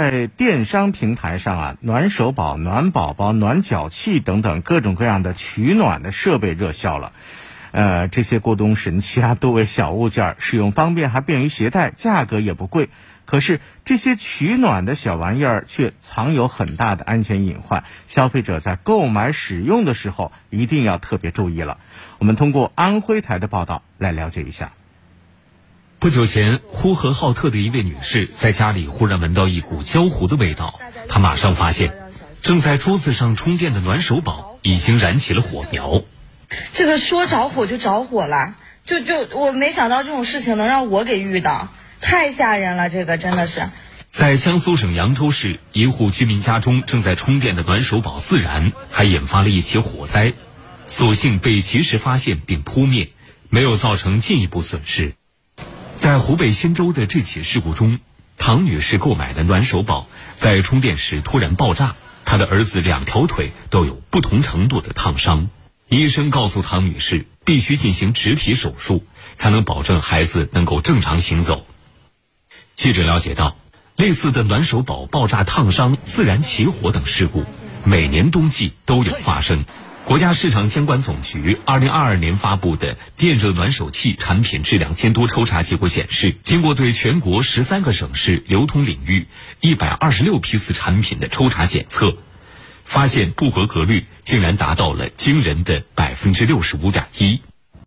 [0.00, 7.12] 在电商平台上啊，暖手宝、暖宝宝、暖脚器等等各种各样的取暖的设备热销了。
[7.72, 12.88] 呃，这些过冬神器啊，多为小物件，使用方便，还便于携带，价格也不贵。
[13.26, 21.76] 可是这些取暖的小玩意儿却藏有很大的安全隐患，消费者在购买使用的时候一定要特别注意了。
[22.18, 24.72] 我们通过安徽台的报道来了解一下。
[26.00, 30.80] 不久前，呼和浩特的一位女士在家里忽然闻到一股焦糊的味道，
[31.10, 31.92] 她马上发现，
[32.40, 36.02] 正在桌子上充电的暖手宝已经燃起了火苗。
[36.72, 38.56] 这个说着火就着火了，
[38.86, 41.68] 就就我没想到这种事情能让我给遇到，
[42.00, 42.88] 太吓人了！
[42.88, 43.68] 这个真的是。
[44.06, 50.32] 在江苏省扬州市一户居民家中，正在充电的暖手宝自燃，还引发了一起火灾，
[50.86, 53.10] 所幸被及时发现并扑灭，
[53.50, 55.12] 没有造成进一步损失。
[56.00, 57.98] 在湖北新州的这起事故中，
[58.38, 65.50] 唐女士购买的暖手宝在充电时突然爆炸，她的儿子两条腿都有不同程度的烫伤。
[65.90, 71.66] 医生告诉唐女士，必须进行植皮手术，才能保证孩子能够正常行走。
[72.74, 73.58] 记者了解到，
[73.96, 77.44] 类似的暖手宝爆炸、烫伤、自燃起火等事故，
[77.84, 79.66] 每年冬季都有发生。
[80.10, 89.28] 国家市场监管总局二零二二年发布的电热暖手器产品质量监督抽查结果显示，经过对全国十三个省市流通领域
[89.60, 92.16] 一百二十六批次产品的抽查检测，
[92.82, 97.40] 发现不合格率竟然达到了惊人的百分之六十五点一。